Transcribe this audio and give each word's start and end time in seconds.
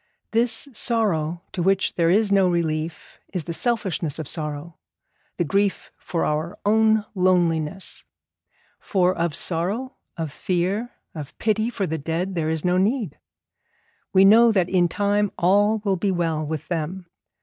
This 0.31 0.67
sorrow 0.73 1.43
to 1.51 1.61
which 1.61 1.93
there 1.93 2.09
is 2.09 2.31
no 2.31 2.49
relief 2.49 3.19
is 3.35 3.43
the 3.43 3.53
selfishness 3.53 4.17
of 4.17 4.27
sorrow, 4.27 4.79
the 5.37 5.43
grief 5.43 5.91
for 5.95 6.25
our 6.25 6.57
own 6.65 7.05
loneliness; 7.13 8.03
for 8.79 9.15
of 9.15 9.35
sorrow, 9.35 9.97
of 10.17 10.31
fear, 10.33 10.89
of 11.13 11.37
pity 11.37 11.69
for 11.69 11.85
the 11.85 11.99
dead, 11.99 12.33
there 12.33 12.49
is 12.49 12.65
no 12.65 12.79
need. 12.79 13.19
We 14.11 14.25
know 14.25 14.51
that 14.51 14.69
in 14.69 14.87
time 14.87 15.31
all 15.37 15.81
will 15.85 15.97
be 15.97 16.09
well 16.09 16.43
with 16.43 16.67
them. 16.67 17.05